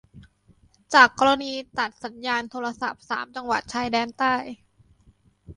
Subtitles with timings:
[0.93, 4.35] จากกรณีตัดสัญญาณโทรศัพท์สามจังหวัดชายแดนใต้